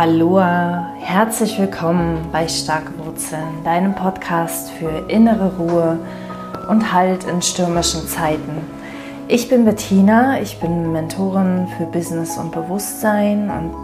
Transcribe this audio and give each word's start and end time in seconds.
Aloha, 0.00 0.92
herzlich 1.00 1.58
willkommen 1.58 2.28
bei 2.30 2.46
Starke 2.46 2.96
Wurzeln, 3.04 3.64
deinem 3.64 3.96
Podcast 3.96 4.70
für 4.70 5.10
innere 5.10 5.56
Ruhe 5.56 5.98
und 6.68 6.92
Halt 6.92 7.24
in 7.24 7.42
stürmischen 7.42 8.06
Zeiten. 8.06 8.58
Ich 9.26 9.48
bin 9.48 9.64
Bettina, 9.64 10.40
ich 10.40 10.60
bin 10.60 10.92
Mentorin 10.92 11.66
für 11.76 11.86
Business 11.86 12.38
und 12.38 12.52
Bewusstsein 12.52 13.50
und 13.50 13.74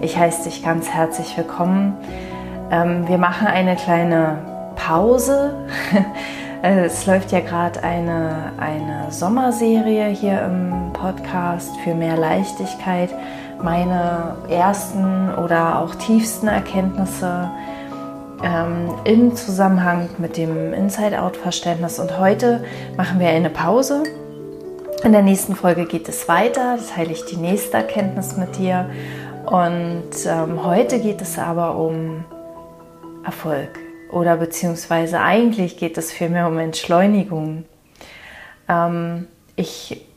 ich 0.00 0.16
heiße 0.16 0.44
dich 0.44 0.64
ganz 0.64 0.88
herzlich 0.88 1.36
willkommen. 1.36 1.98
Ähm, 2.70 3.06
wir 3.06 3.18
machen 3.18 3.46
eine 3.46 3.76
kleine 3.76 4.38
Pause. 4.74 5.52
Es 6.60 7.06
läuft 7.06 7.30
ja 7.30 7.38
gerade 7.38 7.84
eine, 7.84 8.52
eine 8.58 9.12
Sommerserie 9.12 10.08
hier 10.08 10.42
im 10.42 10.92
Podcast 10.92 11.70
für 11.84 11.94
mehr 11.94 12.16
Leichtigkeit 12.16 13.10
meine 13.62 14.36
ersten 14.48 15.34
oder 15.34 15.80
auch 15.80 15.94
tiefsten 15.94 16.48
Erkenntnisse 16.48 17.50
ähm, 18.42 18.94
im 19.04 19.34
Zusammenhang 19.34 20.08
mit 20.18 20.36
dem 20.36 20.72
Inside-Out-Verständnis. 20.72 21.98
Und 21.98 22.18
heute 22.18 22.64
machen 22.96 23.20
wir 23.20 23.28
eine 23.28 23.50
Pause. 23.50 24.04
In 25.04 25.12
der 25.12 25.22
nächsten 25.22 25.54
Folge 25.54 25.86
geht 25.86 26.08
es 26.08 26.28
weiter. 26.28 26.76
Da 26.76 26.94
teile 26.94 27.12
ich 27.12 27.24
die 27.24 27.36
nächste 27.36 27.76
Erkenntnis 27.76 28.36
mit 28.36 28.58
dir. 28.58 28.90
Und 29.46 30.10
ähm, 30.26 30.64
heute 30.64 31.00
geht 31.00 31.20
es 31.20 31.38
aber 31.38 31.76
um 31.76 32.24
Erfolg. 33.24 33.78
Oder 34.10 34.36
beziehungsweise 34.36 35.20
eigentlich 35.20 35.76
geht 35.76 35.98
es 35.98 36.12
vielmehr 36.12 36.48
um 36.48 36.58
Entschleunigung. 36.58 37.64
Ähm, 38.68 39.26
ich 39.56 40.07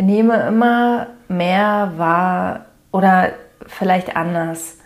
nehme 0.00 0.46
immer 0.46 1.08
mehr 1.28 1.92
wahr 1.96 2.66
oder 2.90 3.32
vielleicht 3.66 4.16
anders. 4.16 4.78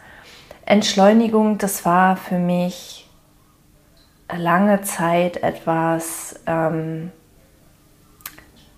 Entschleunigung, 0.64 1.58
das 1.58 1.84
war 1.84 2.16
für 2.16 2.38
mich 2.38 3.08
lange 4.34 4.82
Zeit 4.82 5.36
etwas, 5.38 6.40
ähm, 6.46 7.12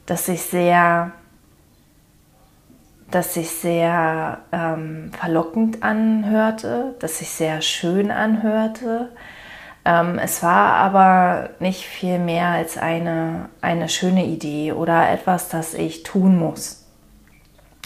das 0.07 0.27
sich 0.27 0.43
sehr, 0.43 1.13
das 3.11 3.35
sich 3.35 3.51
sehr 3.51 4.41
ähm, 4.53 5.11
verlockend 5.19 5.83
anhörte, 5.83 6.95
das 6.99 7.19
sich 7.19 7.31
sehr 7.31 7.63
schön 7.63 8.11
anhörte, 8.11 9.11
ähm, 9.89 10.19
es 10.19 10.43
war 10.43 10.75
aber 10.75 11.49
nicht 11.61 11.87
viel 11.87 12.19
mehr 12.19 12.49
als 12.49 12.77
eine, 12.77 13.49
eine 13.63 13.89
schöne 13.89 14.27
Idee 14.27 14.73
oder 14.73 15.09
etwas, 15.11 15.49
das 15.49 15.73
ich 15.73 16.03
tun 16.03 16.39
muss. 16.39 16.85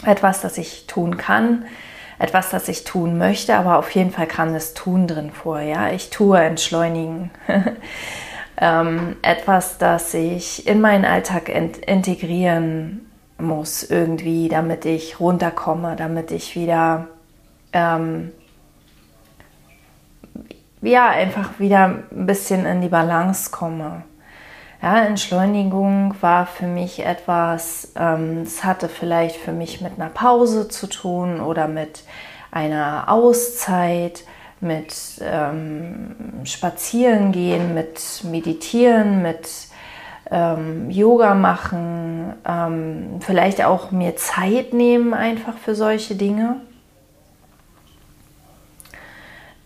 Etwas, 0.05 0.41
das 0.41 0.57
ich 0.57 0.85
tun 0.85 1.15
kann, 1.15 1.63
etwas, 2.19 2.49
das 2.49 2.67
ich 2.67 2.83
tun 2.83 3.17
möchte, 3.17 3.55
aber 3.55 3.77
auf 3.77 3.89
jeden 3.91 4.11
Fall 4.11 4.27
kann 4.27 4.53
das 4.53 4.73
Tun 4.73 5.07
drin 5.07 5.31
vor. 5.31 5.61
Ja? 5.61 5.91
Ich 5.91 6.09
tue 6.09 6.37
entschleunigen. 6.41 7.31
ähm, 8.57 9.15
etwas, 9.21 9.77
das 9.77 10.13
ich 10.13 10.67
in 10.67 10.81
meinen 10.81 11.05
Alltag 11.05 11.47
integrieren 11.47 13.09
muss, 13.37 13.81
irgendwie, 13.81 14.49
damit 14.49 14.83
ich 14.83 15.21
runterkomme, 15.21 15.95
damit 15.95 16.31
ich 16.31 16.57
wieder 16.57 17.07
ähm, 17.71 18.33
ja, 20.83 21.09
einfach 21.09 21.59
wieder 21.59 21.85
ein 22.11 22.25
bisschen 22.25 22.65
in 22.65 22.81
die 22.81 22.89
Balance 22.89 23.51
komme. 23.51 24.03
Ja, 24.81 25.01
Entschleunigung 25.05 26.13
war 26.19 26.45
für 26.45 26.67
mich 26.67 27.05
etwas, 27.05 27.93
ähm, 27.95 28.41
es 28.41 28.57
ähm, 28.57 28.63
hatte 28.65 28.89
vielleicht 28.89 29.37
für 29.37 29.53
mich 29.53 29.79
mit 29.79 29.93
einer 29.97 30.09
Pause 30.09 30.67
zu 30.67 30.87
tun 30.87 31.39
oder 31.39 31.69
mit 31.69 32.03
einer 32.51 33.05
Auszeit, 33.07 34.25
mit 34.59 34.93
ähm, 35.21 36.15
Spazierengehen, 36.43 37.73
mit 37.73 38.25
Meditieren, 38.25 39.21
mit 39.21 39.49
ähm, 40.29 40.89
Yoga 40.89 41.33
machen, 41.33 42.33
ähm, 42.45 43.21
vielleicht 43.21 43.63
auch 43.63 43.91
mir 43.91 44.17
Zeit 44.17 44.73
nehmen 44.73 45.13
einfach 45.13 45.57
für 45.57 45.75
solche 45.75 46.15
Dinge. 46.15 46.57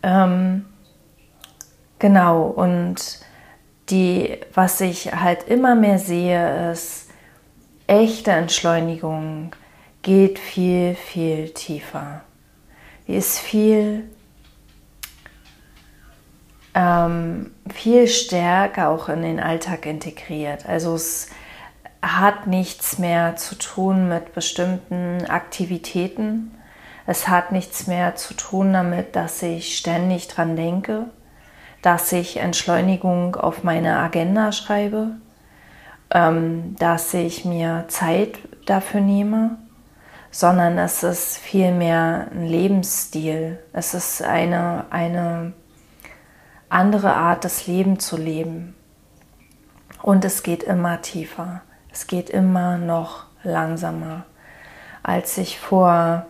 Ähm, 0.03 0.66
Genau, 1.99 2.43
und 2.43 3.19
die, 3.89 4.37
was 4.53 4.81
ich 4.81 5.13
halt 5.13 5.47
immer 5.47 5.75
mehr 5.75 5.97
sehe, 5.97 6.71
ist, 6.71 7.09
echte 7.87 8.31
Entschleunigung 8.31 9.51
geht 10.01 10.39
viel, 10.39 10.95
viel 10.95 11.49
tiefer. 11.49 12.21
Die 13.07 13.15
ist 13.15 13.39
viel, 13.39 14.03
ähm, 16.75 17.51
viel 17.73 18.07
stärker 18.07 18.89
auch 18.89 19.09
in 19.09 19.21
den 19.21 19.39
Alltag 19.39 19.85
integriert. 19.85 20.67
Also 20.67 20.93
es 20.95 21.29
hat 22.01 22.45
nichts 22.45 22.99
mehr 22.99 23.37
zu 23.37 23.55
tun 23.55 24.07
mit 24.07 24.33
bestimmten 24.33 25.25
Aktivitäten. 25.25 26.51
Es 27.07 27.27
hat 27.27 27.51
nichts 27.51 27.87
mehr 27.87 28.15
zu 28.15 28.33
tun 28.33 28.73
damit, 28.73 29.15
dass 29.15 29.41
ich 29.41 29.77
ständig 29.77 30.27
dran 30.27 30.55
denke 30.55 31.05
dass 31.87 32.11
ich 32.11 32.35
Entschleunigung 32.35 33.37
auf 33.37 33.63
meine 33.63 33.99
Agenda 33.99 34.51
schreibe, 34.51 35.11
ähm, 36.11 36.75
dass 36.77 37.13
ich 37.13 37.45
mir 37.45 37.85
Zeit 37.87 38.39
dafür 38.65 38.99
nehme, 38.99 39.57
sondern 40.29 40.77
es 40.79 41.03
ist 41.03 41.37
vielmehr 41.37 42.27
ein 42.29 42.45
Lebensstil. 42.45 43.59
Es 43.71 43.93
ist 43.93 44.21
eine, 44.21 44.83
eine 44.89 45.53
andere 46.67 47.13
Art, 47.13 47.45
das 47.45 47.67
Leben 47.67 48.01
zu 48.01 48.17
leben. 48.17 48.75
Und 50.01 50.25
es 50.25 50.43
geht 50.43 50.63
immer 50.63 51.01
tiefer. 51.01 51.61
Es 51.89 52.05
geht 52.07 52.29
immer 52.29 52.77
noch 52.77 53.27
langsamer. 53.43 54.25
Als 55.03 55.37
ich 55.37 55.57
vor 55.57 56.25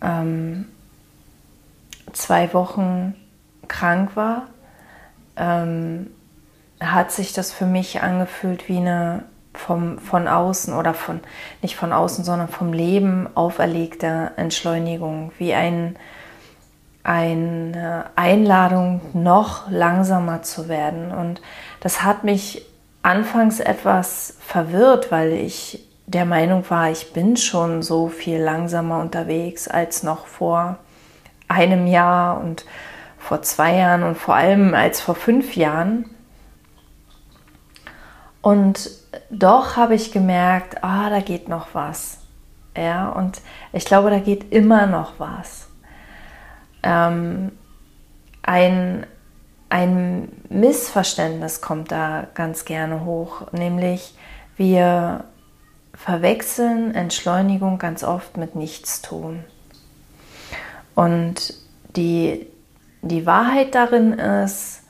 ähm, 0.00 0.66
zwei 2.12 2.54
Wochen 2.54 3.16
krank 3.68 4.16
war, 4.16 4.46
ähm, 5.36 6.10
hat 6.80 7.12
sich 7.12 7.32
das 7.32 7.52
für 7.52 7.66
mich 7.66 8.02
angefühlt 8.02 8.68
wie 8.68 8.78
eine 8.78 9.24
vom, 9.56 9.98
von 9.98 10.28
außen 10.28 10.74
oder 10.74 10.94
von, 10.94 11.20
nicht 11.62 11.76
von 11.76 11.92
außen, 11.92 12.24
sondern 12.24 12.48
vom 12.48 12.72
Leben 12.72 13.28
auferlegte 13.34 14.32
Entschleunigung, 14.36 15.32
wie 15.38 15.54
ein, 15.54 15.96
eine 17.02 18.06
Einladung, 18.16 19.00
noch 19.14 19.70
langsamer 19.70 20.42
zu 20.42 20.68
werden. 20.68 21.10
Und 21.10 21.40
das 21.80 22.02
hat 22.02 22.24
mich 22.24 22.66
anfangs 23.02 23.60
etwas 23.60 24.36
verwirrt, 24.40 25.10
weil 25.10 25.32
ich 25.32 25.86
der 26.06 26.24
Meinung 26.24 26.64
war, 26.68 26.90
ich 26.90 27.12
bin 27.12 27.36
schon 27.36 27.82
so 27.82 28.08
viel 28.08 28.38
langsamer 28.38 29.00
unterwegs 29.00 29.66
als 29.66 30.02
noch 30.02 30.26
vor 30.26 30.78
einem 31.48 31.86
Jahr 31.86 32.40
und 32.40 32.64
vor 33.26 33.42
zwei 33.42 33.76
Jahren 33.76 34.04
und 34.04 34.16
vor 34.16 34.36
allem 34.36 34.72
als 34.74 35.00
vor 35.00 35.16
fünf 35.16 35.56
Jahren. 35.56 36.08
Und 38.40 38.90
doch 39.30 39.76
habe 39.76 39.96
ich 39.96 40.12
gemerkt, 40.12 40.84
ah, 40.84 41.10
da 41.10 41.20
geht 41.20 41.48
noch 41.48 41.68
was. 41.72 42.18
Ja, 42.76 43.08
und 43.08 43.40
ich 43.72 43.84
glaube, 43.84 44.10
da 44.10 44.20
geht 44.20 44.52
immer 44.52 44.86
noch 44.86 45.14
was. 45.18 45.66
Ähm, 46.84 47.50
ein, 48.42 49.06
ein 49.70 50.28
Missverständnis 50.48 51.60
kommt 51.60 51.90
da 51.90 52.28
ganz 52.34 52.64
gerne 52.64 53.04
hoch, 53.04 53.50
nämlich 53.50 54.14
wir 54.56 55.24
verwechseln 55.94 56.94
Entschleunigung 56.94 57.78
ganz 57.78 58.04
oft 58.04 58.36
mit 58.36 58.54
Nichtstun. 58.54 59.42
Und 60.94 61.54
die, 61.96 62.46
die 63.08 63.26
Wahrheit 63.26 63.74
darin 63.74 64.12
ist, 64.14 64.82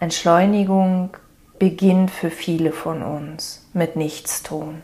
Entschleunigung 0.00 1.16
beginnt 1.58 2.10
für 2.10 2.30
viele 2.30 2.72
von 2.72 3.02
uns 3.02 3.66
mit 3.72 3.96
Nichtstun. 3.96 4.82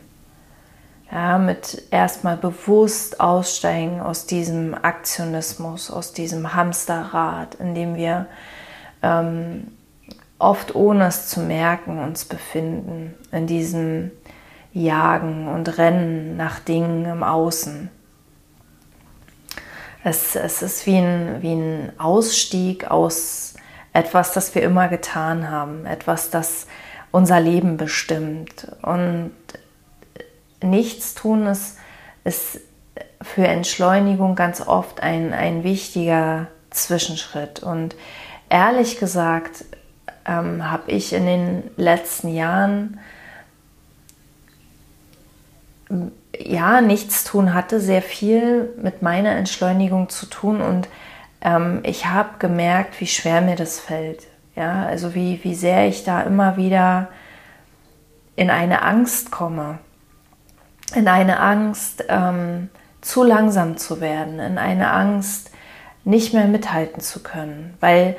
Ja, 1.11 1.37
mit 1.37 1.83
erstmal 1.91 2.37
bewusst 2.37 3.19
aussteigen 3.19 4.01
aus 4.01 4.25
diesem 4.25 4.73
Aktionismus, 4.73 5.91
aus 5.91 6.13
diesem 6.13 6.55
Hamsterrad, 6.55 7.55
in 7.55 7.75
dem 7.75 7.95
wir 7.95 8.25
ähm, 9.03 9.67
oft 10.39 10.73
ohne 10.73 11.07
es 11.07 11.27
zu 11.27 11.41
merken 11.41 11.99
uns 11.99 12.25
befinden, 12.25 13.13
in 13.31 13.45
diesem 13.45 14.11
Jagen 14.73 15.47
und 15.47 15.77
Rennen 15.77 16.35
nach 16.35 16.59
Dingen 16.59 17.05
im 17.05 17.21
Außen. 17.21 17.91
Es, 20.03 20.35
es 20.35 20.61
ist 20.61 20.85
wie 20.85 20.97
ein, 20.97 21.41
wie 21.41 21.53
ein 21.53 21.93
Ausstieg 21.97 22.91
aus 22.91 23.53
etwas, 23.93 24.33
das 24.33 24.53
wir 24.55 24.63
immer 24.63 24.87
getan 24.87 25.49
haben, 25.49 25.85
etwas, 25.85 26.29
das 26.29 26.67
unser 27.11 27.39
Leben 27.39 27.77
bestimmt. 27.77 28.67
Und 28.81 29.31
nichts 30.61 31.13
tun 31.13 31.45
ist, 31.45 31.77
ist 32.23 32.59
für 33.21 33.47
Entschleunigung 33.47 34.35
ganz 34.35 34.61
oft 34.61 35.01
ein, 35.01 35.31
ein 35.31 35.63
wichtiger 35.63 36.47
Zwischenschritt. 36.71 37.61
Und 37.61 37.95
ehrlich 38.49 38.99
gesagt 38.99 39.65
ähm, 40.25 40.69
habe 40.69 40.91
ich 40.91 41.13
in 41.13 41.25
den 41.25 41.71
letzten 41.77 42.33
Jahren 42.33 42.99
ja 46.37 46.81
nichts 46.81 47.23
tun 47.23 47.53
hatte 47.53 47.79
sehr 47.79 48.01
viel 48.01 48.73
mit 48.81 49.01
meiner 49.01 49.31
Entschleunigung 49.31 50.09
zu 50.09 50.25
tun. 50.25 50.61
Und 50.61 50.87
ähm, 51.41 51.81
ich 51.83 52.05
habe 52.05 52.39
gemerkt, 52.39 52.99
wie 52.99 53.07
schwer 53.07 53.41
mir 53.41 53.55
das 53.55 53.79
fällt. 53.79 54.27
Ja, 54.55 54.85
also 54.85 55.15
wie, 55.15 55.39
wie 55.43 55.55
sehr 55.55 55.87
ich 55.87 56.03
da 56.03 56.21
immer 56.21 56.57
wieder 56.57 57.09
in 58.35 58.49
eine 58.49 58.83
Angst 58.83 59.31
komme. 59.31 59.79
In 60.95 61.07
eine 61.07 61.39
Angst, 61.39 62.05
ähm, 62.09 62.69
zu 63.01 63.23
langsam 63.23 63.77
zu 63.77 63.99
werden, 63.99 64.39
in 64.39 64.57
eine 64.57 64.91
Angst, 64.91 65.51
nicht 66.05 66.33
mehr 66.33 66.45
mithalten 66.45 67.01
zu 67.01 67.21
können, 67.21 67.75
weil 67.79 68.15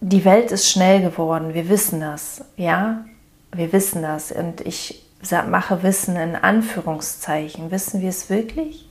die 0.00 0.24
Welt 0.24 0.52
ist 0.52 0.70
schnell 0.70 1.02
geworden, 1.02 1.54
wir 1.54 1.68
wissen 1.68 2.00
das, 2.00 2.44
ja, 2.56 3.04
wir 3.52 3.72
wissen 3.72 4.02
das. 4.02 4.30
Und 4.30 4.60
ich 4.60 5.07
mache 5.48 5.82
Wissen 5.82 6.16
in 6.16 6.36
Anführungszeichen. 6.36 7.70
Wissen 7.70 8.00
wir 8.00 8.08
es 8.08 8.30
wirklich 8.30 8.88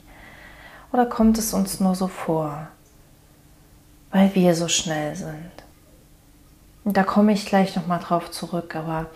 oder 0.91 1.05
kommt 1.05 1.37
es 1.37 1.53
uns 1.53 1.79
nur 1.79 1.95
so 1.95 2.07
vor, 2.07 2.67
weil 4.11 4.33
wir 4.35 4.55
so 4.55 4.67
schnell 4.67 5.15
sind? 5.15 5.51
Und 6.83 6.95
da 6.95 7.03
komme 7.03 7.33
ich 7.33 7.45
gleich 7.45 7.75
nochmal 7.75 7.99
drauf 7.99 8.31
zurück, 8.31 8.75
aber 8.75 9.07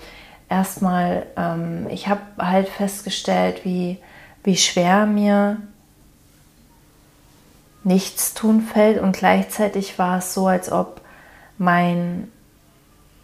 erstmal, 0.50 1.26
ähm, 1.38 1.88
ich 1.90 2.08
habe 2.10 2.22
halt 2.38 2.68
festgestellt, 2.68 3.64
wie, 3.64 3.98
wie 4.44 4.58
schwer 4.58 5.06
mir 5.06 5.58
nichts 7.84 8.34
tun 8.34 8.62
fällt 8.62 9.02
und 9.02 9.16
gleichzeitig 9.16 9.98
war 9.98 10.20
es 10.20 10.34
so, 10.34 10.48
als 10.48 10.72
ob 10.72 11.02
mein 11.58 12.32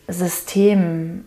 System, 0.08 1.26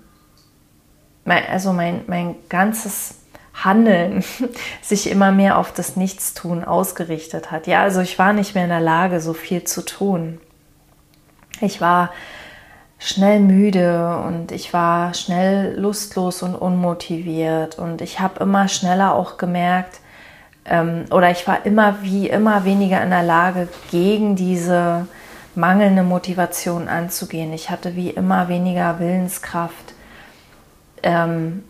mein, 1.25 1.43
also 1.50 1.72
mein, 1.72 2.02
mein 2.06 2.37
ganzes 2.49 3.17
Handeln 3.55 4.25
sich 4.82 5.11
immer 5.11 5.32
mehr 5.32 5.58
auf 5.58 5.72
das 5.72 5.96
Nichtstun 5.96 6.64
ausgerichtet 6.64 7.50
hat. 7.50 7.67
Ja, 7.67 7.82
also 7.82 8.00
ich 8.00 8.19
war 8.19 8.32
nicht 8.32 8.55
mehr 8.55 8.64
in 8.64 8.70
der 8.70 8.81
Lage, 8.81 9.20
so 9.20 9.32
viel 9.34 9.64
zu 9.64 9.84
tun. 9.84 10.40
Ich 11.61 11.81
war 11.81 12.11
schnell 12.99 13.40
müde 13.40 14.22
und 14.26 14.52
ich 14.52 14.72
war 14.72 15.14
schnell 15.14 15.78
lustlos 15.78 16.43
und 16.43 16.55
unmotiviert 16.55 17.78
und 17.78 18.02
ich 18.02 18.20
habe 18.20 18.43
immer 18.43 18.69
schneller 18.69 19.14
auch 19.14 19.38
gemerkt, 19.38 20.00
ähm, 20.67 21.06
oder 21.11 21.31
ich 21.31 21.46
war 21.49 21.64
immer 21.64 22.02
wie 22.02 22.28
immer 22.28 22.64
weniger 22.64 23.02
in 23.02 23.11
der 23.11 23.22
Lage, 23.22 23.69
gegen 23.90 24.37
diese 24.37 25.06
mangelnde 25.55 26.02
Motivation 26.02 26.88
anzugehen. 26.88 27.52
Ich 27.52 27.70
hatte 27.70 27.96
wie 27.96 28.11
immer 28.11 28.49
weniger 28.49 28.99
Willenskraft, 28.99 29.94
ähm, 31.02 31.64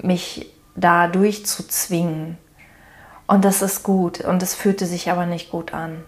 mich 0.00 0.50
da 0.76 1.08
durchzuzwingen. 1.08 2.38
Und 3.26 3.44
das 3.44 3.62
ist 3.62 3.82
gut 3.82 4.20
und 4.20 4.42
es 4.42 4.54
fühlte 4.54 4.86
sich 4.86 5.10
aber 5.10 5.26
nicht 5.26 5.50
gut 5.50 5.74
an. 5.74 6.02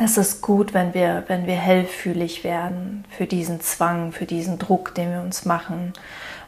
Es 0.00 0.16
ist 0.16 0.40
gut, 0.40 0.72
wenn 0.72 0.94
wir, 0.94 1.24
wenn 1.28 1.46
wir 1.46 1.56
hellfühlig 1.56 2.44
werden 2.44 3.04
für 3.10 3.26
diesen 3.26 3.60
Zwang, 3.60 4.12
für 4.12 4.24
diesen 4.24 4.58
Druck, 4.58 4.94
den 4.94 5.10
wir 5.10 5.20
uns 5.20 5.44
machen. 5.44 5.92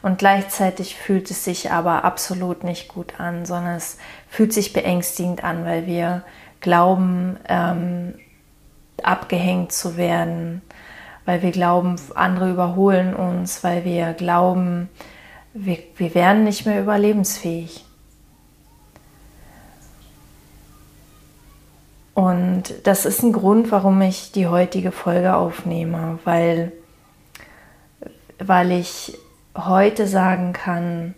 Und 0.03 0.19
gleichzeitig 0.19 0.97
fühlt 0.97 1.31
es 1.31 1.44
sich 1.44 1.70
aber 1.70 2.05
absolut 2.05 2.65
nicht 2.65 2.88
gut 2.88 3.20
an, 3.20 3.44
sondern 3.44 3.77
es 3.77 3.99
fühlt 4.29 4.53
sich 4.53 4.73
beängstigend 4.73 5.44
an, 5.44 5.65
weil 5.65 5.87
wir 5.87 6.23
glauben, 6.61 7.38
ähm, 7.49 8.15
abgehängt 9.03 9.73
zu 9.73 9.97
werden, 9.97 10.62
weil 11.25 11.43
wir 11.43 11.50
glauben, 11.50 11.97
andere 12.15 12.50
überholen 12.50 13.15
uns, 13.15 13.65
weil 13.65 13.85
wir 13.85 14.12
glauben, 14.12 14.88
wir, 15.53 15.79
wir 15.97 16.15
werden 16.15 16.44
nicht 16.44 16.67
mehr 16.67 16.81
überlebensfähig. 16.81 17.85
Und 22.15 22.75
das 22.85 23.06
ist 23.06 23.23
ein 23.23 23.32
Grund, 23.32 23.73
warum 23.73 24.00
ich 24.03 24.31
die 24.32 24.47
heutige 24.47 24.93
Folge 24.93 25.35
aufnehme, 25.35 26.19
weil, 26.25 26.73
weil 28.38 28.70
ich 28.70 29.19
heute 29.56 30.06
sagen 30.06 30.53
kann, 30.53 31.15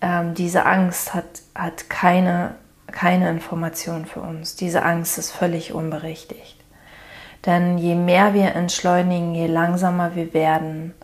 ähm, 0.00 0.34
diese 0.34 0.64
Angst 0.64 1.12
hat, 1.12 1.42
hat 1.54 1.90
keine 1.90 2.54
keine 2.96 3.30
Information 3.30 4.06
für 4.06 4.20
uns. 4.20 4.56
Diese 4.56 4.82
Angst 4.82 5.18
ist 5.18 5.30
völlig 5.30 5.72
unberechtigt. 5.72 6.55
Denn 7.46 7.78
je 7.78 7.94
mehr 7.94 8.34
wir 8.34 8.54
entschleunigen, 8.54 9.34
je 9.34 9.46
langsamer 9.46 10.16
wir 10.16 10.34
werden, 10.34 10.94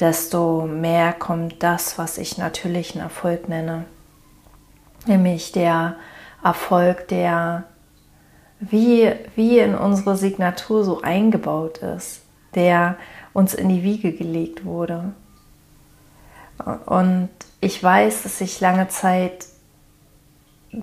desto 0.00 0.66
mehr 0.66 1.12
kommt 1.12 1.62
das, 1.62 1.98
was 1.98 2.18
ich 2.18 2.38
natürlichen 2.38 3.00
Erfolg 3.00 3.48
nenne. 3.48 3.84
Nämlich 5.06 5.52
der 5.52 5.96
Erfolg, 6.42 7.08
der 7.08 7.64
wie, 8.60 9.12
wie 9.36 9.58
in 9.58 9.74
unsere 9.74 10.16
Signatur 10.16 10.84
so 10.84 11.02
eingebaut 11.02 11.78
ist, 11.78 12.22
der 12.54 12.96
uns 13.32 13.54
in 13.54 13.68
die 13.68 13.82
Wiege 13.82 14.12
gelegt 14.12 14.64
wurde. 14.64 15.12
Und 16.86 17.30
ich 17.60 17.82
weiß, 17.82 18.22
dass 18.22 18.40
ich 18.40 18.60
lange 18.60 18.88
Zeit 18.88 19.46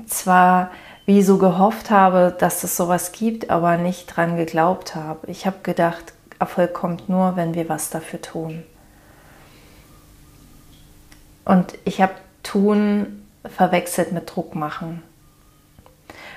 zwar 0.05 0.71
wie 1.09 1.23
so 1.23 1.39
gehofft 1.39 1.89
habe, 1.89 2.35
dass 2.37 2.63
es 2.63 2.77
sowas 2.77 3.11
gibt, 3.11 3.49
aber 3.49 3.77
nicht 3.77 4.15
dran 4.15 4.37
geglaubt 4.37 4.93
habe. 4.93 5.25
Ich 5.25 5.47
habe 5.47 5.57
gedacht, 5.63 6.13
Erfolg 6.37 6.75
kommt 6.75 7.09
nur, 7.09 7.35
wenn 7.35 7.55
wir 7.55 7.67
was 7.67 7.89
dafür 7.89 8.21
tun. 8.21 8.63
Und 11.45 11.73
ich 11.83 11.99
habe 11.99 12.13
tun 12.43 13.25
verwechselt 13.43 14.11
mit 14.11 14.35
Druck 14.35 14.53
machen. 14.53 15.01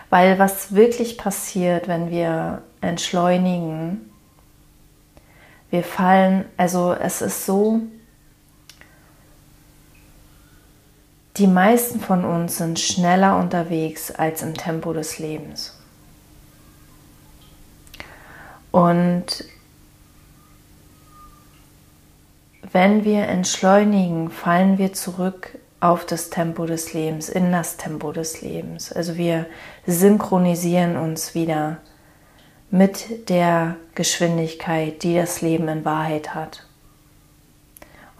Weil 0.08 0.38
was 0.38 0.74
wirklich 0.74 1.18
passiert, 1.18 1.86
wenn 1.86 2.10
wir 2.10 2.62
entschleunigen, 2.80 4.10
wir 5.68 5.84
fallen, 5.84 6.46
also 6.56 6.94
es 6.94 7.20
ist 7.20 7.44
so, 7.44 7.82
Die 11.38 11.46
meisten 11.46 11.98
von 11.98 12.24
uns 12.24 12.58
sind 12.58 12.78
schneller 12.78 13.38
unterwegs 13.38 14.10
als 14.10 14.42
im 14.42 14.54
Tempo 14.54 14.92
des 14.92 15.18
Lebens. 15.18 15.78
Und 18.70 19.44
wenn 22.70 23.04
wir 23.04 23.28
entschleunigen, 23.28 24.30
fallen 24.30 24.76
wir 24.76 24.92
zurück 24.92 25.58
auf 25.80 26.06
das 26.06 26.30
Tempo 26.30 26.66
des 26.66 26.92
Lebens, 26.92 27.28
in 27.28 27.50
das 27.50 27.76
Tempo 27.76 28.12
des 28.12 28.40
Lebens. 28.40 28.92
Also 28.92 29.16
wir 29.16 29.46
synchronisieren 29.86 30.96
uns 30.96 31.34
wieder 31.34 31.78
mit 32.70 33.28
der 33.28 33.76
Geschwindigkeit, 33.94 35.02
die 35.02 35.16
das 35.16 35.42
Leben 35.42 35.68
in 35.68 35.84
Wahrheit 35.84 36.34
hat. 36.34 36.66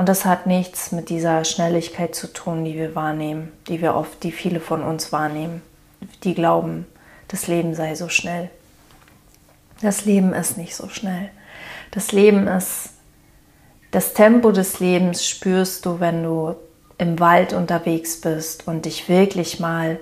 Und 0.03 0.09
das 0.09 0.25
hat 0.25 0.49
nichts 0.49 0.91
mit 0.91 1.11
dieser 1.11 1.45
Schnelligkeit 1.45 2.17
zu 2.17 2.27
tun, 2.33 2.65
die 2.65 2.75
wir 2.75 2.97
wahrnehmen, 2.97 3.53
die 3.69 3.81
wir 3.81 3.95
oft, 3.95 4.25
die 4.25 4.33
viele 4.33 4.59
von 4.59 4.83
uns 4.83 5.13
wahrnehmen, 5.13 5.63
die 6.25 6.35
glauben, 6.35 6.87
das 7.29 7.47
Leben 7.47 7.77
sei 7.77 7.95
so 7.95 8.09
schnell. 8.09 8.51
Das 9.81 10.05
Leben 10.05 10.33
ist 10.33 10.59
nicht 10.59 10.75
so 10.75 10.89
schnell. 10.89 11.31
Das 11.93 12.11
Leben 12.11 12.49
ist, 12.49 12.95
das 13.93 14.13
Tempo 14.13 14.51
des 14.51 14.81
Lebens 14.81 15.25
spürst 15.25 15.87
du, 15.87 16.01
wenn 16.01 16.25
du 16.25 16.57
im 16.99 17.21
Wald 17.21 17.53
unterwegs 17.53 18.21
bist 18.21 18.67
und 18.67 18.87
dich 18.87 19.09
wirklich 19.09 19.61
mal 19.61 20.01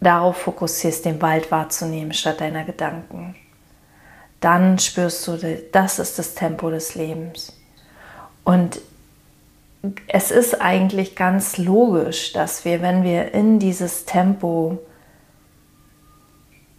darauf 0.00 0.36
fokussierst, 0.36 1.04
den 1.04 1.20
Wald 1.20 1.50
wahrzunehmen 1.50 2.12
statt 2.12 2.40
deiner 2.40 2.62
Gedanken. 2.62 3.34
Dann 4.38 4.78
spürst 4.78 5.26
du, 5.26 5.58
das 5.72 5.98
ist 5.98 6.20
das 6.20 6.36
Tempo 6.36 6.70
des 6.70 6.94
Lebens. 6.94 7.54
Und 8.44 8.80
es 10.06 10.30
ist 10.30 10.60
eigentlich 10.60 11.16
ganz 11.16 11.58
logisch, 11.58 12.32
dass 12.32 12.64
wir, 12.64 12.82
wenn 12.82 13.02
wir 13.02 13.34
in 13.34 13.58
dieses 13.58 14.04
Tempo 14.04 14.78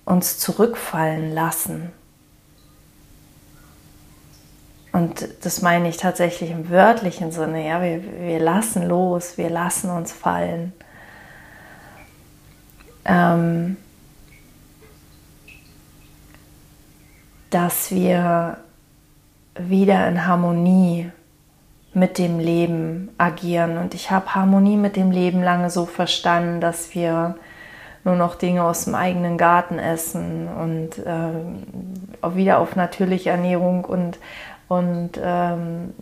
uns 0.05 0.39
zurückfallen 0.39 1.34
lassen, 1.34 1.91
und 4.93 5.27
das 5.41 5.63
meine 5.63 5.89
ich 5.89 5.98
tatsächlich 5.98 6.51
im 6.51 6.70
wörtlichen 6.70 7.32
Sinne, 7.32 7.67
ja, 7.67 7.82
wir, 7.82 8.03
wir 8.22 8.39
lassen 8.39 8.88
los, 8.88 9.38
wir 9.39 9.50
lassen 9.50 9.89
uns 9.89 10.12
fallen. 10.12 10.72
Ähm, 13.03 13.75
dass 17.50 17.89
wir 17.89 18.58
wieder 19.55 20.08
in 20.08 20.25
Harmonie 20.25 21.12
mit 21.93 22.17
dem 22.17 22.39
Leben 22.39 23.09
agieren. 23.17 23.77
Und 23.77 23.93
ich 23.93 24.12
habe 24.12 24.33
Harmonie 24.33 24.77
mit 24.77 24.95
dem 24.95 25.12
Leben 25.12 25.43
lange 25.43 25.69
so 25.69 25.85
verstanden, 25.85 26.59
dass 26.59 26.95
wir 26.95 27.35
nur 28.03 28.15
noch 28.15 28.35
Dinge 28.35 28.63
aus 28.63 28.85
dem 28.85 28.95
eigenen 28.95 29.38
Garten 29.38 29.79
essen 29.79 30.47
und 30.47 30.97
äh, 31.00 32.35
wieder 32.35 32.59
auf 32.59 32.75
natürliche 32.75 33.29
Ernährung 33.29 33.85
und, 33.85 34.19
und 34.67 35.12
ähm, 35.23 35.93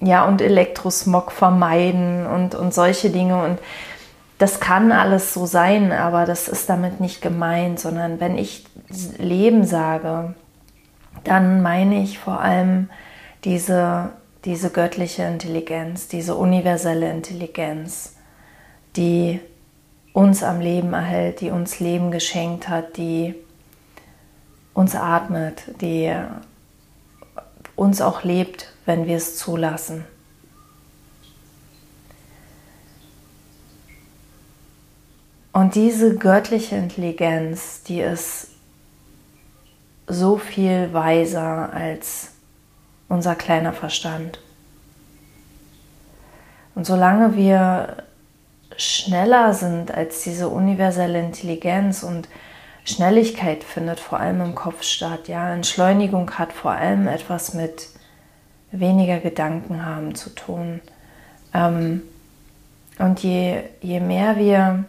ja, 0.00 0.24
und 0.24 0.40
Elektrosmog 0.40 1.32
vermeiden 1.32 2.26
und, 2.26 2.54
und 2.54 2.72
solche 2.74 3.10
Dinge. 3.10 3.42
Und 3.42 3.58
das 4.38 4.60
kann 4.60 4.92
alles 4.92 5.34
so 5.34 5.46
sein, 5.46 5.92
aber 5.92 6.24
das 6.24 6.48
ist 6.48 6.68
damit 6.68 7.00
nicht 7.00 7.20
gemeint, 7.20 7.80
sondern 7.80 8.20
wenn 8.20 8.38
ich 8.38 8.64
Leben 9.18 9.64
sage, 9.64 10.34
dann 11.24 11.62
meine 11.62 12.02
ich 12.02 12.18
vor 12.18 12.40
allem 12.40 12.88
diese, 13.44 14.10
diese 14.44 14.70
göttliche 14.70 15.24
Intelligenz, 15.24 16.08
diese 16.08 16.34
universelle 16.36 17.10
Intelligenz, 17.10 18.14
die 18.96 19.40
uns 20.12 20.42
am 20.42 20.60
Leben 20.60 20.92
erhält, 20.92 21.40
die 21.40 21.50
uns 21.50 21.80
Leben 21.80 22.10
geschenkt 22.10 22.68
hat, 22.68 22.96
die 22.96 23.34
uns 24.74 24.94
atmet, 24.94 25.62
die 25.80 26.14
uns 27.76 28.00
auch 28.00 28.24
lebt, 28.24 28.72
wenn 28.86 29.06
wir 29.06 29.16
es 29.16 29.36
zulassen. 29.36 30.04
Und 35.52 35.74
diese 35.74 36.16
göttliche 36.16 36.76
Intelligenz, 36.76 37.82
die 37.82 38.00
ist 38.00 38.48
so 40.06 40.36
viel 40.36 40.92
weiser 40.92 41.72
als 41.72 42.30
unser 43.08 43.34
kleiner 43.34 43.72
Verstand. 43.72 44.38
Und 46.74 46.86
solange 46.86 47.34
wir 47.36 48.04
schneller 48.76 49.52
sind 49.54 49.92
als 49.92 50.22
diese 50.22 50.48
universelle 50.48 51.18
Intelligenz 51.18 52.02
und 52.02 52.28
Schnelligkeit 52.84 53.64
findet 53.64 54.00
vor 54.00 54.20
allem 54.20 54.40
im 54.40 54.54
Kopf 54.54 54.82
statt. 54.82 55.28
Ja, 55.28 55.52
Entschleunigung 55.52 56.30
hat 56.38 56.52
vor 56.52 56.70
allem 56.70 57.08
etwas 57.08 57.54
mit 57.54 57.88
weniger 58.70 59.18
Gedanken 59.18 59.84
haben 59.84 60.14
zu 60.14 60.30
tun. 60.30 60.80
Ähm, 61.52 62.02
und 62.98 63.22
je, 63.22 63.62
je 63.80 64.00
mehr 64.00 64.36
wir 64.36 64.84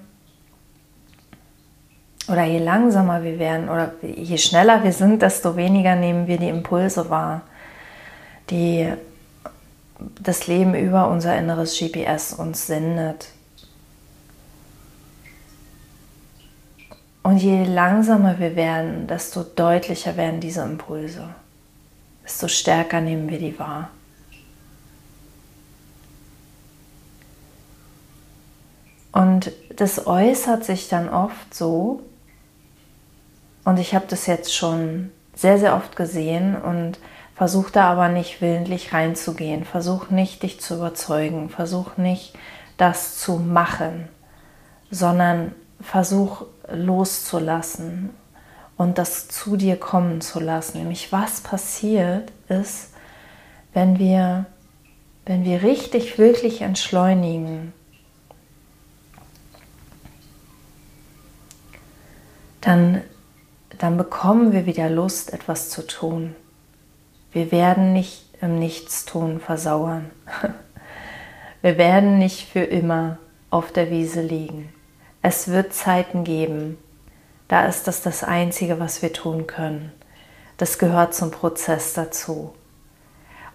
oder 2.28 2.44
je 2.44 2.60
langsamer 2.60 3.24
wir 3.24 3.40
werden 3.40 3.70
oder 3.70 3.94
je 4.02 4.38
schneller 4.38 4.84
wir 4.84 4.94
sind, 4.94 5.22
desto 5.22 5.56
weniger 5.56 5.96
nehmen 5.96 6.28
wir 6.28 6.38
die 6.38 6.50
Impulse 6.50 7.10
wahr, 7.10 7.42
die 8.50 8.94
das 10.22 10.48
Leben 10.48 10.75
über 10.75 11.10
unser 11.10 11.38
inneres 11.38 11.77
GPS 11.77 12.34
uns 12.34 12.68
sendet. 12.68 13.29
Und 17.22 17.38
je 17.38 17.65
langsamer 17.65 18.39
wir 18.39 18.56
werden, 18.56 19.08
desto 19.08 19.44
deutlicher 19.44 20.15
werden 20.18 20.39
diese 20.39 20.62
Impulse, 20.62 21.29
desto 22.24 22.48
stärker 22.48 23.01
nehmen 23.01 23.29
wir 23.29 23.39
die 23.39 23.60
wahr. 23.60 23.89
Und 29.12 29.51
das 29.75 30.08
äußert 30.08 30.63
sich 30.63 30.88
dann 30.88 31.10
oft 31.10 31.53
so, 31.53 32.03
und 33.65 33.77
ich 33.77 33.94
habe 33.94 34.06
das 34.08 34.25
jetzt 34.25 34.56
schon 34.56 35.12
sehr, 35.36 35.60
sehr 35.60 35.75
oft 35.75 35.96
gesehen 35.96 36.56
und 36.56 36.98
versuch 37.39 37.69
da 37.69 37.89
aber 37.89 38.10
nicht 38.10 38.41
willentlich 38.41 38.91
reinzugehen. 38.91 39.63
Versuch 39.63 40.10
nicht, 40.10 40.43
dich 40.43 40.60
zu 40.60 40.75
überzeugen. 40.75 41.50
Versuch 41.50 41.96
nicht, 41.96 42.34
das 42.75 43.17
zu 43.17 43.38
machen, 43.38 44.10
sondern 44.91 45.55
versuch 45.79 46.48
loszulassen 46.69 48.10
und 48.75 48.98
das 48.98 49.29
zu 49.29 49.55
dir 49.55 49.77
kommen 49.77 50.19
zu 50.19 50.41
lassen. 50.41 50.79
Nämlich 50.79 51.13
was 51.13 51.39
passiert 51.39 52.29
ist, 52.50 52.89
wenn 53.74 54.00
wir, 54.00 54.46
wenn 55.25 55.46
wir 55.46 55.63
richtig, 55.63 56.17
wirklich 56.17 56.60
entschleunigen, 56.60 57.72
dann, 62.60 63.01
dann 63.77 63.96
bekommen 63.96 64.51
wir 64.51 64.65
wieder 64.65 64.89
Lust, 64.89 65.31
etwas 65.31 65.69
zu 65.69 65.88
tun. 65.88 66.36
Wir 67.31 67.51
werden 67.51 67.93
nicht 67.93 68.25
im 68.41 68.57
Nichtstun 68.59 69.39
versauern. 69.39 70.09
Wir 71.62 71.77
werden 71.77 72.19
nicht 72.19 72.48
für 72.48 72.62
immer 72.62 73.17
auf 73.50 73.71
der 73.71 73.91
Wiese 73.91 74.21
liegen. 74.21 74.74
Es 75.21 75.50
wird 75.50 75.74
Zeiten 75.74 76.24
geben, 76.24 76.77
da 77.50 77.65
ist 77.65 77.88
das 77.88 78.01
das 78.01 78.24
Einzige, 78.24 78.79
was 78.79 79.01
wir 79.01 79.12
tun 79.12 79.48
können. 79.48 79.91
Das 80.57 80.77
gehört 80.77 81.13
zum 81.13 81.31
Prozess 81.31 81.93
dazu. 81.93 82.53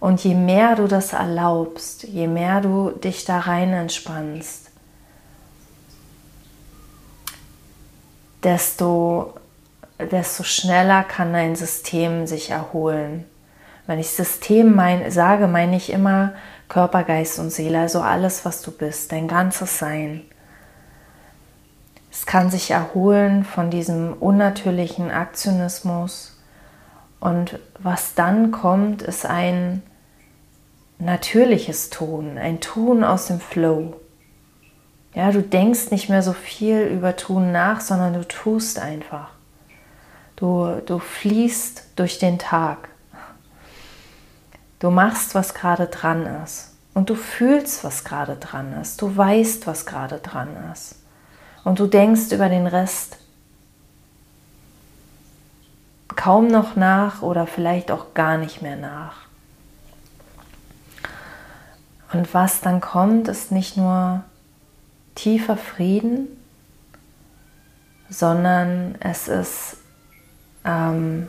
Und 0.01 0.23
je 0.23 0.35
mehr 0.35 0.75
du 0.75 0.87
das 0.87 1.15
erlaubst, 1.15 2.03
je 2.03 2.27
mehr 2.27 2.61
du 2.61 2.91
dich 2.91 3.25
da 3.25 3.39
rein 3.39 3.73
entspannst, 3.73 4.71
desto, 8.43 9.35
desto 9.99 10.43
schneller 10.43 11.05
kann 11.05 11.33
dein 11.33 11.57
System 11.57 12.27
sich 12.27 12.51
erholen. 12.51 13.25
Wenn 13.87 13.99
ich 13.99 14.11
System 14.11 14.75
mein, 14.75 15.11
sage, 15.11 15.47
meine 15.47 15.77
ich 15.77 15.93
immer 15.93 16.33
Körper, 16.69 17.05
Geist 17.05 17.39
und 17.39 17.51
Seele, 17.51 17.81
also 17.81 18.01
alles, 18.01 18.45
was 18.45 18.63
du 18.63 18.71
bist, 18.71 19.13
dein 19.13 19.29
ganzes 19.29 19.79
Sein. 19.79 20.23
Es 22.11 22.27
kann 22.27 22.51
sich 22.51 22.71
erholen 22.71 23.45
von 23.45 23.71
diesem 23.71 24.15
unnatürlichen 24.15 25.11
Aktionismus. 25.11 26.39
Und 27.21 27.59
was 27.79 28.15
dann 28.15 28.53
kommt, 28.53 29.03
ist 29.03 29.27
ein 29.27 29.83
natürliches 30.99 31.91
Tun, 31.91 32.39
ein 32.39 32.61
Tun 32.61 33.05
aus 33.05 33.27
dem 33.27 33.41
Flow. 33.41 33.97
Ja, 35.15 35.31
du 35.31 35.43
denkst 35.43 35.91
nicht 35.91 36.09
mehr 36.09 36.23
so 36.23 36.33
viel 36.33 36.83
über 36.83 37.17
Tun 37.17 37.53
nach, 37.53 37.81
sondern 37.81 38.15
du 38.15 38.27
tust 38.27 38.79
einfach. 38.79 39.31
Du, 40.37 40.81
du 40.87 40.99
fließt 40.99 41.91
durch 41.97 42.19
den 42.19 42.39
Tag. 42.39 42.89
Du 44.85 44.91
machst, 44.91 45.35
was 45.35 45.55
gerade 45.55 45.87
dran 45.87 46.27
ist. 46.45 46.75
Und 46.93 47.09
du 47.09 47.15
fühlst, 47.15 47.85
was 47.85 48.05
gerade 48.05 48.37
dran 48.37 48.75
ist. 48.75 49.01
Du 49.01 49.17
weißt, 49.17 49.67
was 49.67 49.87
gerade 49.87 50.19
dran 50.19 50.51
ist 50.75 50.97
und 51.65 51.79
du 51.79 51.87
denkst 51.87 52.31
über 52.33 52.49
den 52.49 52.67
Rest 52.67 53.17
kaum 56.15 56.49
noch 56.49 56.77
nach 56.77 57.23
oder 57.23 57.47
vielleicht 57.47 57.91
auch 57.91 58.13
gar 58.15 58.37
nicht 58.37 58.63
mehr 58.63 58.77
nach. 58.77 59.17
Und 62.13 62.33
was 62.33 62.61
dann 62.61 62.81
kommt, 62.81 63.29
ist 63.29 63.51
nicht 63.51 63.77
nur 63.77 64.23
tiefer 65.15 65.57
Frieden, 65.57 66.29
sondern 68.09 68.95
es 69.01 69.27
ist 69.29 69.79
ähm, 70.65 71.29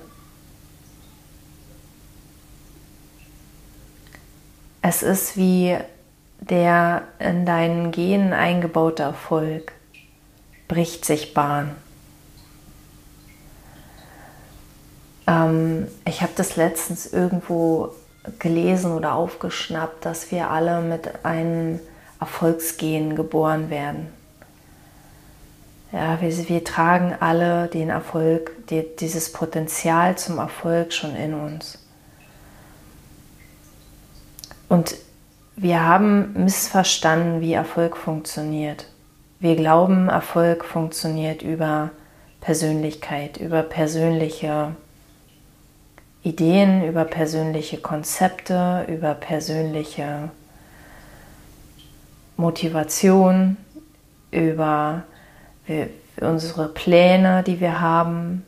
es 4.87 5.01
ist 5.01 5.35
wie 5.35 5.75
der 6.39 7.07
in 7.17 7.47
deinen 7.47 7.91
Genen 7.91 8.33
eingebaute 8.33 9.01
Erfolg 9.01 9.71
bricht 10.67 11.05
sich 11.05 11.33
Bahn. 11.33 11.75
Ähm, 15.25 15.87
ich 16.05 16.21
habe 16.21 16.33
das 16.35 16.55
letztens 16.55 17.11
irgendwo 17.11 17.95
gelesen 18.37 18.91
oder 18.91 19.15
aufgeschnappt, 19.15 20.05
dass 20.05 20.29
wir 20.31 20.51
alle 20.51 20.81
mit 20.81 21.25
einem 21.25 21.79
Erfolgsgen 22.19 23.15
geboren 23.15 23.71
werden. 23.71 24.13
Ja, 25.91 26.21
wir, 26.21 26.47
wir 26.47 26.63
tragen 26.63 27.15
alle 27.19 27.69
den 27.69 27.89
Erfolg, 27.89 28.51
die, 28.69 28.85
dieses 28.99 29.31
Potenzial 29.31 30.15
zum 30.15 30.37
Erfolg 30.37 30.93
schon 30.93 31.15
in 31.15 31.33
uns. 31.33 31.84
Und 34.69 34.95
wir 35.55 35.85
haben 35.85 36.33
missverstanden, 36.43 37.41
wie 37.41 37.53
Erfolg 37.53 37.95
funktioniert. 37.95 38.87
Wir 39.39 39.55
glauben, 39.55 40.09
Erfolg 40.09 40.65
funktioniert 40.65 41.41
über 41.41 41.91
Persönlichkeit, 42.41 43.37
über 43.37 43.63
persönliche 43.63 44.75
Ideen, 46.23 46.83
über 46.83 47.05
persönliche 47.05 47.77
Konzepte, 47.77 48.85
über 48.89 49.13
persönliche 49.13 50.29
Motivation, 52.37 53.57
über 54.31 55.03
unsere 56.19 56.67
Pläne, 56.69 57.43
die 57.43 57.59
wir 57.59 57.79
haben. 57.79 58.45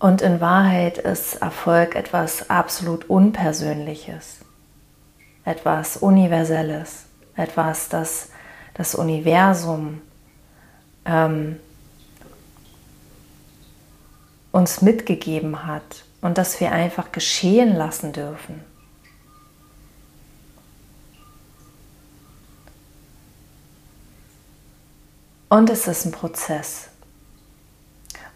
Und 0.00 0.22
in 0.22 0.40
Wahrheit 0.40 0.98
ist 0.98 1.36
Erfolg 1.36 1.94
etwas 1.94 2.50
absolut 2.50 3.08
Unpersönliches, 3.08 4.38
etwas 5.44 5.98
Universelles, 5.98 7.04
etwas, 7.36 7.88
das 7.88 8.30
das 8.74 8.94
Universum 8.94 10.00
ähm, 11.04 11.60
uns 14.52 14.82
mitgegeben 14.82 15.66
hat 15.66 16.04
und 16.22 16.38
das 16.38 16.60
wir 16.60 16.72
einfach 16.72 17.12
geschehen 17.12 17.76
lassen 17.76 18.12
dürfen. 18.12 18.64
Und 25.48 25.68
es 25.68 25.86
ist 25.88 26.06
ein 26.06 26.12
Prozess. 26.12 26.89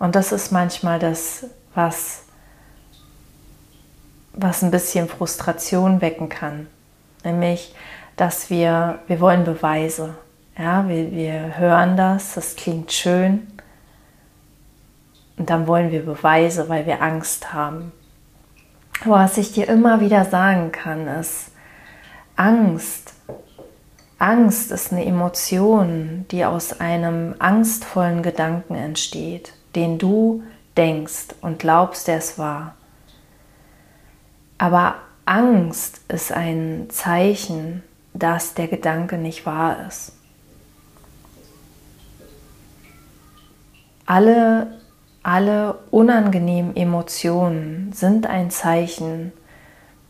Und 0.04 0.14
das 0.14 0.32
ist 0.32 0.52
manchmal 0.52 0.98
das, 0.98 1.46
was, 1.74 2.24
was 4.34 4.62
ein 4.62 4.70
bisschen 4.70 5.08
Frustration 5.08 6.02
wecken 6.02 6.28
kann. 6.28 6.66
Nämlich, 7.24 7.74
dass 8.14 8.50
wir, 8.50 8.98
wir 9.06 9.18
wollen 9.18 9.44
Beweise. 9.44 10.14
Ja, 10.58 10.86
wir, 10.86 11.10
wir 11.10 11.56
hören 11.56 11.96
das, 11.96 12.34
das 12.34 12.54
klingt 12.54 12.92
schön. 12.92 13.46
Und 15.38 15.48
dann 15.48 15.66
wollen 15.66 15.90
wir 15.90 16.04
Beweise, 16.04 16.68
weil 16.68 16.84
wir 16.84 17.00
Angst 17.00 17.54
haben. 17.54 17.90
Aber 19.06 19.14
was 19.14 19.38
ich 19.38 19.52
dir 19.52 19.70
immer 19.70 20.02
wieder 20.02 20.26
sagen 20.26 20.70
kann, 20.70 21.08
ist, 21.08 21.50
Angst, 22.36 23.14
Angst 24.18 24.70
ist 24.70 24.92
eine 24.92 25.06
Emotion, 25.06 26.26
die 26.30 26.44
aus 26.44 26.78
einem 26.78 27.36
angstvollen 27.38 28.22
Gedanken 28.22 28.74
entsteht 28.74 29.54
den 29.74 29.98
du 29.98 30.42
denkst 30.76 31.34
und 31.40 31.58
glaubst, 31.58 32.08
der 32.08 32.18
ist 32.18 32.38
wahr. 32.38 32.74
Aber 34.58 34.96
Angst 35.24 36.00
ist 36.08 36.32
ein 36.32 36.86
Zeichen, 36.90 37.82
dass 38.12 38.54
der 38.54 38.68
Gedanke 38.68 39.18
nicht 39.18 39.46
wahr 39.46 39.86
ist. 39.88 40.12
Alle, 44.06 44.78
alle 45.22 45.78
unangenehmen 45.90 46.76
Emotionen 46.76 47.92
sind 47.92 48.26
ein 48.26 48.50
Zeichen 48.50 49.32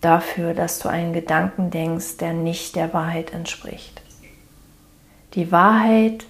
dafür, 0.01 0.53
dass 0.53 0.81
du 0.81 0.89
einen 0.89 1.13
Gedanken 1.13 1.71
denkst, 1.71 2.19
der 2.19 2.33
nicht 2.33 2.77
der 2.77 2.93
Wahrheit 2.93 3.33
entspricht. 3.33 4.03
Die 5.35 5.51
Wahrheit 5.51 6.27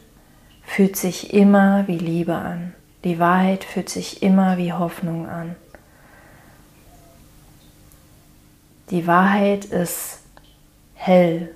fühlt 0.63 0.97
sich 0.97 1.33
immer 1.33 1.87
wie 1.89 1.99
Liebe 1.99 2.35
an. 2.35 2.75
Die 3.05 3.19
Wahrheit 3.19 3.65
fühlt 3.65 3.91
sich 3.91 4.23
immer 4.23 4.57
wie 4.57 4.73
Hoffnung 4.73 5.29
an. 5.29 5.57
Die 8.91 9.07
Wahrheit 9.07 9.67
ist 9.67 10.21
hell, 10.95 11.55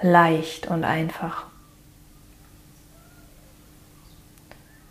leicht 0.00 0.68
und 0.68 0.84
einfach. 0.84 1.46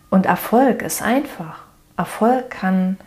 Und 0.10 0.26
Erfolg 0.26 0.82
ist 0.82 1.02
einfach. 1.02 1.64
Erfolg 1.96 2.50
kann 2.50 2.98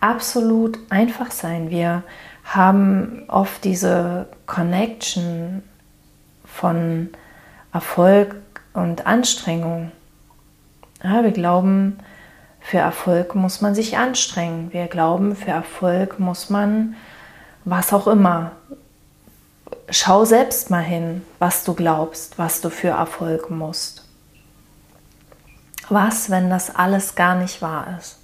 absolut 0.00 0.78
einfach 0.90 1.30
sein. 1.30 1.70
Wir 1.70 2.02
haben 2.44 3.24
oft 3.28 3.64
diese 3.64 4.28
Connection 4.46 5.62
von 6.44 7.10
Erfolg 7.72 8.36
und 8.72 9.06
Anstrengung. 9.06 9.92
Ja, 11.02 11.22
wir 11.22 11.30
glauben, 11.30 11.98
für 12.60 12.78
Erfolg 12.78 13.34
muss 13.34 13.60
man 13.60 13.74
sich 13.74 13.96
anstrengen. 13.96 14.72
Wir 14.72 14.88
glauben, 14.88 15.36
für 15.36 15.50
Erfolg 15.50 16.18
muss 16.18 16.50
man 16.50 16.96
was 17.64 17.92
auch 17.92 18.06
immer. 18.06 18.52
Schau 19.90 20.24
selbst 20.24 20.70
mal 20.70 20.82
hin, 20.82 21.22
was 21.38 21.64
du 21.64 21.74
glaubst, 21.74 22.38
was 22.38 22.60
du 22.60 22.68
für 22.68 22.88
Erfolg 22.88 23.50
musst. 23.50 24.04
Was, 25.88 26.28
wenn 26.28 26.50
das 26.50 26.74
alles 26.74 27.14
gar 27.14 27.36
nicht 27.36 27.62
wahr 27.62 27.96
ist? 27.98 28.18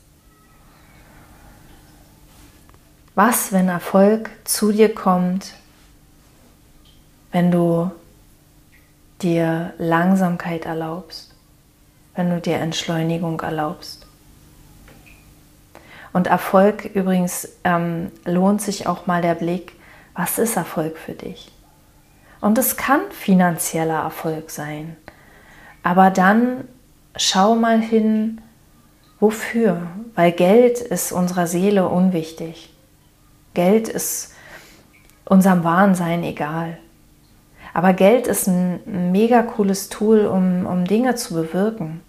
Was, 3.15 3.53
wenn 3.53 3.69
Erfolg 3.69 4.31
zu 4.45 4.73
dir 4.73 4.93
kommt, 4.93 5.55
wenn 7.33 7.51
du 7.51 7.91
dir 9.23 9.73
Langsamkeit 9.79 10.67
erlaubst? 10.67 11.34
Wenn 12.15 12.31
du 12.31 12.41
dir 12.41 12.57
Entschleunigung 12.57 13.41
erlaubst. 13.41 14.07
Und 16.13 16.29
Erfolg 16.29 16.85
übrigens 16.85 17.49
ähm, 17.65 18.13
lohnt 18.25 18.63
sich 18.63 18.87
auch 18.87 19.07
mal 19.07 19.21
der 19.21 19.35
Blick, 19.35 19.73
was 20.15 20.39
ist 20.39 20.57
Erfolg 20.57 20.97
für 20.97 21.13
dich? 21.13 21.51
Und 22.41 22.57
es 22.57 22.77
kann 22.77 23.01
finanzieller 23.11 24.01
Erfolg 24.01 24.51
sein. 24.51 24.97
Aber 25.83 26.11
dann 26.11 26.69
schau 27.17 27.57
mal 27.57 27.81
hin, 27.81 28.41
wofür? 29.19 29.89
Weil 30.15 30.31
Geld 30.31 30.79
ist 30.79 31.11
unserer 31.11 31.47
Seele 31.47 31.89
unwichtig. 31.89 32.73
Geld 33.55 33.89
ist 33.89 34.35
unserem 35.25 35.65
Wahnsein 35.65 36.23
egal. 36.23 36.79
Aber 37.75 37.93
Geld 37.93 38.29
ist 38.29 38.47
ein 38.47 39.11
mega 39.13 39.43
cooles 39.43 39.89
Tool, 39.89 40.27
um, 40.27 40.65
um 40.65 40.85
Dinge 40.85 41.17
zu 41.17 41.35
bewirken. 41.35 42.03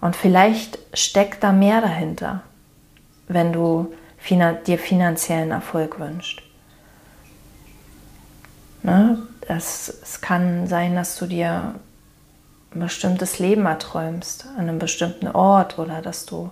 Und 0.00 0.16
vielleicht 0.16 0.78
steckt 0.94 1.44
da 1.44 1.52
mehr 1.52 1.82
dahinter, 1.82 2.42
wenn 3.28 3.52
du 3.52 3.92
dir 4.66 4.78
finanziellen 4.78 5.50
Erfolg 5.50 6.00
wünschst. 6.00 6.42
Ne? 8.82 9.18
Das, 9.46 9.94
es 10.02 10.22
kann 10.22 10.66
sein, 10.66 10.94
dass 10.94 11.16
du 11.16 11.26
dir 11.26 11.74
ein 12.74 12.80
bestimmtes 12.80 13.38
Leben 13.38 13.66
erträumst, 13.66 14.46
an 14.56 14.68
einem 14.68 14.78
bestimmten 14.78 15.28
Ort 15.28 15.78
oder 15.78 16.00
dass 16.00 16.24
du 16.24 16.50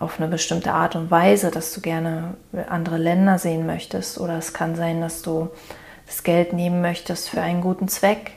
auf 0.00 0.18
eine 0.18 0.28
bestimmte 0.28 0.72
Art 0.72 0.96
und 0.96 1.12
Weise, 1.12 1.52
dass 1.52 1.72
du 1.72 1.80
gerne 1.80 2.34
andere 2.68 2.98
Länder 2.98 3.38
sehen 3.38 3.66
möchtest. 3.66 4.18
Oder 4.18 4.36
es 4.36 4.52
kann 4.52 4.74
sein, 4.74 5.00
dass 5.00 5.22
du 5.22 5.48
das 6.06 6.22
Geld 6.22 6.52
nehmen 6.52 6.80
möchtest 6.80 7.28
für 7.28 7.40
einen 7.40 7.60
guten 7.60 7.88
Zweck. 7.88 8.32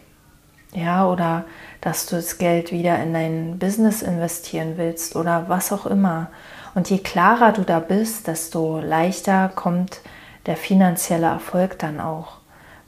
Ja, 0.73 1.07
oder 1.07 1.45
dass 1.81 2.05
du 2.05 2.15
das 2.15 2.37
Geld 2.37 2.71
wieder 2.71 3.01
in 3.01 3.13
dein 3.13 3.59
Business 3.59 4.01
investieren 4.01 4.73
willst 4.75 5.15
oder 5.15 5.49
was 5.49 5.71
auch 5.71 5.85
immer. 5.85 6.29
Und 6.75 6.89
je 6.89 6.99
klarer 6.99 7.51
du 7.51 7.63
da 7.63 7.79
bist, 7.79 8.27
desto 8.27 8.79
leichter 8.79 9.49
kommt 9.49 10.01
der 10.45 10.57
finanzielle 10.57 11.27
Erfolg 11.27 11.79
dann 11.79 11.99
auch. 11.99 12.37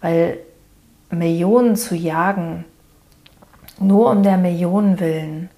Weil 0.02 0.38
Millionen 1.10 1.76
zu 1.76 1.96
jagen, 1.96 2.66
nur 3.80 4.12
um 4.12 4.24
der 4.24 4.38
Millionen 4.38 5.00
willen, 5.00 5.50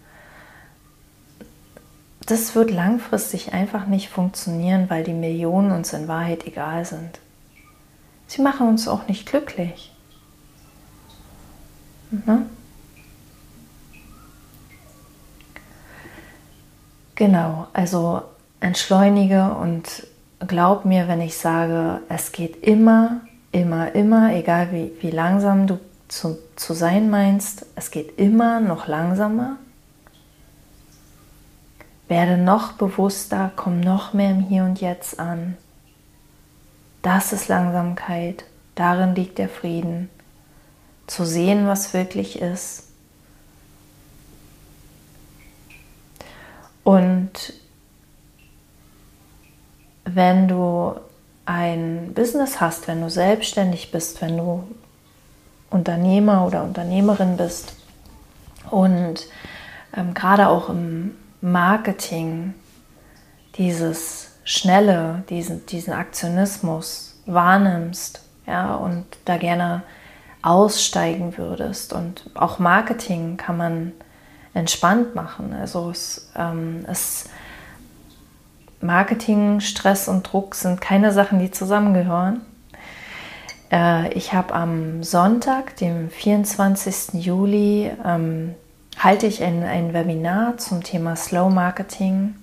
das 2.26 2.56
wird 2.56 2.72
langfristig 2.72 3.54
einfach 3.54 3.86
nicht 3.86 4.10
funktionieren, 4.10 4.90
weil 4.90 5.04
die 5.04 5.14
Millionen 5.14 5.72
uns 5.72 5.92
in 5.92 6.08
Wahrheit 6.08 6.48
egal 6.48 6.86
sind. 6.86 7.20
Sie 8.28 8.42
machen 8.42 8.68
uns 8.68 8.88
auch 8.88 9.08
nicht 9.08 9.28
glücklich. 9.28 9.92
Mhm. 12.12 12.46
Genau, 17.16 17.68
also 17.74 18.24
entschleunige 18.60 19.54
und 19.54 20.08
glaub 20.48 20.86
mir, 20.86 21.08
wenn 21.08 21.22
ich 21.22 21.38
sage, 21.38 22.02
es 22.10 22.32
geht 22.32 22.64
immer, 22.64 23.22
immer, 23.52 23.94
immer, 23.94 24.34
egal 24.34 24.72
wie, 24.72 24.92
wie 25.02 25.12
langsam 25.12 25.68
du 25.68 25.80
zu, 26.08 26.38
zu 26.56 26.74
sein 26.74 27.10
meinst, 27.10 27.66
es 27.76 27.92
geht 27.92 28.18
immer 28.18 28.60
noch 28.60 28.88
langsamer. 28.88 29.58
Werde 32.08 32.38
noch 32.38 32.74
bewusster, 32.74 33.52
komm 33.56 33.80
noch 33.80 34.14
mehr 34.14 34.32
im 34.32 34.42
Hier 34.42 34.64
und 34.64 34.82
Jetzt 34.82 35.20
an. 35.20 35.58
Das 37.04 37.34
ist 37.34 37.50
Langsamkeit, 37.50 38.46
darin 38.76 39.14
liegt 39.14 39.38
der 39.38 39.50
Frieden. 39.50 40.10
Zu 41.06 41.26
sehen, 41.26 41.68
was 41.68 41.94
wirklich 41.94 42.42
ist. 42.42 42.88
Und 46.86 47.54
wenn 50.06 50.48
du 50.48 50.96
ein 51.46 52.14
Business 52.14 52.62
hast, 52.62 52.88
wenn 52.88 53.02
du 53.02 53.10
selbstständig 53.10 53.92
bist, 53.92 54.22
wenn 54.22 54.38
du 54.38 54.64
Unternehmer 55.70 56.46
oder 56.46 56.64
Unternehmerin 56.64 57.36
bist 57.36 57.76
und 58.70 59.28
ähm, 59.96 60.14
gerade 60.14 60.48
auch 60.48 60.70
im 60.70 61.16
Marketing 61.42 62.54
dieses 63.58 64.33
Schnelle, 64.44 65.24
diesen, 65.30 65.66
diesen 65.66 65.94
Aktionismus 65.94 67.22
wahrnimmst 67.26 68.22
ja, 68.46 68.76
und 68.76 69.06
da 69.26 69.38
gerne 69.38 69.84
aussteigen 70.42 71.38
würdest. 71.38 71.94
Und 71.94 72.30
auch 72.36 72.60
Marketing 72.60 73.38
kann 73.38 73.58
man 73.58 73.92
entspannt 74.54 75.16
machen. 75.16 75.54
Also 75.54 75.90
es, 75.90 76.30
ähm, 76.36 76.86
es 76.88 77.30
Marketing, 78.82 79.62
Stress 79.62 80.08
und 80.08 80.32
Druck 80.32 80.56
sind 80.56 80.82
keine 80.82 81.14
Sachen, 81.14 81.40
die 81.40 81.52
zusammengehören. 81.52 82.42
Äh, 83.72 84.14
ich 84.14 84.34
habe 84.34 84.54
am 84.54 85.04
Sonntag, 85.04 85.78
dem 85.78 86.10
24. 86.10 87.24
Juli, 87.24 87.92
ähm, 88.06 88.56
halte 89.00 89.26
ich 89.26 89.42
ein, 89.42 89.64
ein 89.64 89.94
Webinar 89.94 90.58
zum 90.58 90.84
Thema 90.84 91.16
Slow 91.16 91.50
Marketing. 91.50 92.36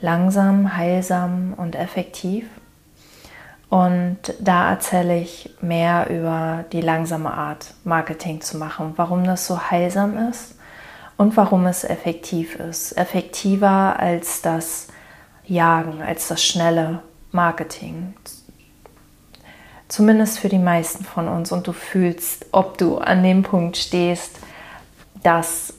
Langsam, 0.00 0.76
heilsam 0.76 1.54
und 1.56 1.74
effektiv. 1.74 2.48
Und 3.68 4.18
da 4.38 4.70
erzähle 4.70 5.18
ich 5.18 5.50
mehr 5.60 6.08
über 6.08 6.64
die 6.72 6.80
langsame 6.80 7.32
Art, 7.32 7.74
Marketing 7.84 8.40
zu 8.40 8.58
machen, 8.58 8.92
warum 8.96 9.24
das 9.24 9.46
so 9.46 9.70
heilsam 9.70 10.28
ist 10.28 10.54
und 11.16 11.36
warum 11.36 11.66
es 11.66 11.82
effektiv 11.82 12.56
ist. 12.56 12.96
Effektiver 12.96 13.98
als 13.98 14.42
das 14.42 14.88
Jagen, 15.46 16.02
als 16.02 16.28
das 16.28 16.44
schnelle 16.44 17.00
Marketing. 17.32 18.14
Zumindest 19.88 20.38
für 20.38 20.48
die 20.48 20.58
meisten 20.58 21.04
von 21.04 21.28
uns. 21.28 21.52
Und 21.52 21.66
du 21.66 21.72
fühlst, 21.72 22.46
ob 22.52 22.78
du 22.78 22.98
an 22.98 23.22
dem 23.22 23.42
Punkt 23.42 23.76
stehst, 23.76 24.38
dass, 25.22 25.74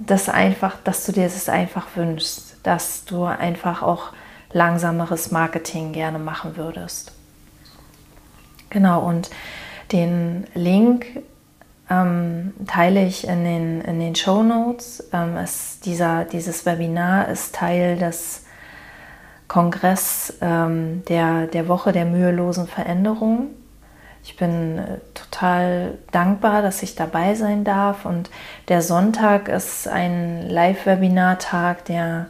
das 0.00 0.28
einfach, 0.28 0.76
dass 0.84 1.04
du 1.04 1.12
dir 1.12 1.24
das 1.24 1.48
einfach 1.48 1.86
wünschst, 1.94 2.51
dass 2.62 3.04
du 3.04 3.24
einfach 3.24 3.82
auch 3.82 4.12
langsameres 4.52 5.30
Marketing 5.30 5.92
gerne 5.92 6.18
machen 6.18 6.56
würdest. 6.56 7.12
Genau, 8.70 9.00
und 9.02 9.30
den 9.92 10.46
Link 10.54 11.06
ähm, 11.90 12.54
teile 12.66 13.04
ich 13.04 13.26
in 13.26 13.44
den, 13.44 13.80
in 13.82 14.00
den 14.00 14.14
Show 14.14 14.42
Notes. 14.42 15.08
Ähm, 15.12 15.36
dieses 15.84 16.64
Webinar 16.64 17.28
ist 17.28 17.54
Teil 17.54 17.98
des 17.98 18.44
Kongress 19.48 20.38
ähm, 20.40 21.02
der, 21.08 21.46
der 21.46 21.68
Woche 21.68 21.92
der 21.92 22.06
mühelosen 22.06 22.66
Veränderung. 22.66 23.48
Ich 24.24 24.36
bin 24.36 24.78
äh, 24.78 24.98
total 25.12 25.98
dankbar, 26.10 26.62
dass 26.62 26.82
ich 26.82 26.94
dabei 26.94 27.34
sein 27.34 27.64
darf. 27.64 28.06
Und 28.06 28.30
der 28.68 28.80
Sonntag 28.80 29.48
ist 29.48 29.88
ein 29.88 30.48
Live-Webinar-Tag, 30.48 31.84
der 31.84 32.28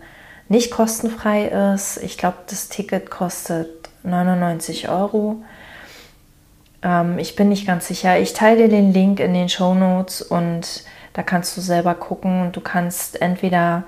nicht 0.52 0.70
kostenfrei 0.70 1.46
ist. 1.46 1.96
Ich 2.02 2.18
glaube, 2.18 2.36
das 2.46 2.68
Ticket 2.68 3.10
kostet 3.10 3.88
99 4.02 4.90
Euro. 4.90 5.42
Ähm, 6.82 7.18
ich 7.18 7.36
bin 7.36 7.48
nicht 7.48 7.66
ganz 7.66 7.88
sicher. 7.88 8.18
Ich 8.18 8.34
teile 8.34 8.58
dir 8.58 8.68
den 8.68 8.92
Link 8.92 9.18
in 9.18 9.32
den 9.32 9.48
Show 9.48 9.74
Notes 9.74 10.20
und 10.20 10.84
da 11.14 11.22
kannst 11.22 11.56
du 11.56 11.60
selber 11.60 11.94
gucken 11.94 12.52
du 12.52 12.60
kannst 12.60 13.20
entweder 13.20 13.84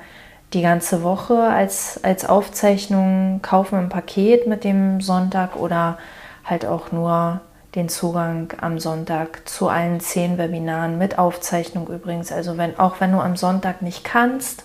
die 0.52 0.62
ganze 0.62 1.02
Woche 1.02 1.38
als, 1.38 2.02
als 2.02 2.24
Aufzeichnung 2.24 3.40
kaufen 3.42 3.78
im 3.78 3.88
Paket 3.90 4.46
mit 4.46 4.64
dem 4.64 5.02
Sonntag 5.02 5.56
oder 5.56 5.98
halt 6.44 6.64
auch 6.64 6.92
nur 6.92 7.40
den 7.74 7.90
Zugang 7.90 8.54
am 8.60 8.78
Sonntag 8.78 9.46
zu 9.48 9.68
allen 9.68 10.00
zehn 10.00 10.38
Webinaren 10.38 10.96
mit 10.96 11.18
Aufzeichnung 11.18 11.88
übrigens. 11.88 12.32
Also 12.32 12.56
wenn, 12.56 12.78
auch 12.78 13.00
wenn 13.00 13.12
du 13.12 13.18
am 13.18 13.36
Sonntag 13.36 13.82
nicht 13.82 14.02
kannst, 14.02 14.64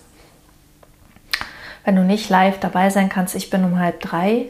wenn 1.89 1.95
du 1.95 2.03
nicht 2.03 2.29
live 2.29 2.59
dabei 2.59 2.91
sein 2.91 3.09
kannst, 3.09 3.33
ich 3.33 3.49
bin 3.49 3.63
um 3.63 3.79
halb 3.79 3.99
drei 3.99 4.45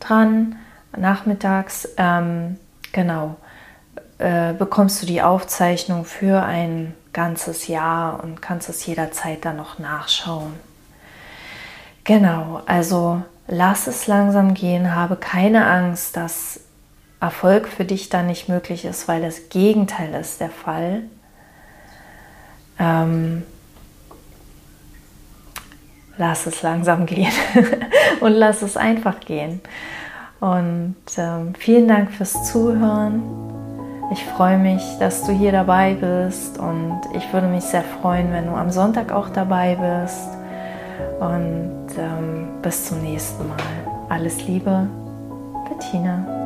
dran, 0.00 0.56
nachmittags, 0.96 1.86
ähm, 1.98 2.58
genau, 2.92 3.36
äh, 4.16 4.54
bekommst 4.54 5.02
du 5.02 5.06
die 5.06 5.20
Aufzeichnung 5.20 6.06
für 6.06 6.42
ein 6.42 6.94
ganzes 7.12 7.66
Jahr 7.66 8.24
und 8.24 8.40
kannst 8.40 8.70
es 8.70 8.86
jederzeit 8.86 9.44
dann 9.44 9.58
noch 9.58 9.78
nachschauen. 9.80 10.54
Genau, 12.04 12.62
also 12.64 13.20
lass 13.48 13.86
es 13.86 14.06
langsam 14.06 14.54
gehen, 14.54 14.94
habe 14.94 15.16
keine 15.16 15.66
Angst, 15.66 16.16
dass 16.16 16.60
Erfolg 17.20 17.68
für 17.68 17.84
dich 17.84 18.08
dann 18.08 18.28
nicht 18.28 18.48
möglich 18.48 18.86
ist, 18.86 19.08
weil 19.08 19.20
das 19.20 19.50
Gegenteil 19.50 20.14
ist 20.14 20.40
der 20.40 20.48
Fall. 20.48 21.02
Ähm, 22.78 23.42
lass 26.22 26.46
es 26.46 26.62
langsam 26.62 27.04
gehen 27.12 27.32
und 28.20 28.32
lass 28.32 28.62
es 28.62 28.76
einfach 28.76 29.20
gehen. 29.20 29.60
Und 30.40 30.96
ähm, 31.18 31.54
vielen 31.58 31.86
Dank 31.86 32.10
fürs 32.12 32.50
Zuhören. 32.50 33.22
Ich 34.12 34.24
freue 34.24 34.58
mich, 34.58 34.82
dass 34.98 35.24
du 35.24 35.32
hier 35.32 35.52
dabei 35.52 35.94
bist 35.94 36.58
und 36.58 37.00
ich 37.14 37.32
würde 37.32 37.46
mich 37.46 37.64
sehr 37.64 37.84
freuen, 37.84 38.32
wenn 38.32 38.46
du 38.46 38.52
am 38.52 38.70
Sonntag 38.70 39.12
auch 39.12 39.30
dabei 39.30 39.76
bist. 39.76 40.28
Und 41.20 41.86
ähm, 41.96 42.48
bis 42.60 42.86
zum 42.86 43.00
nächsten 43.00 43.48
Mal. 43.48 43.56
Alles 44.08 44.46
Liebe, 44.46 44.88
Bettina. 45.68 46.41